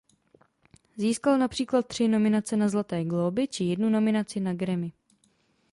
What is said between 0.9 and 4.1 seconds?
Získal například tři nominace na Zlaté glóby či jednu